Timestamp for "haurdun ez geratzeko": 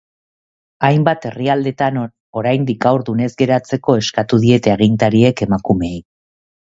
2.93-3.99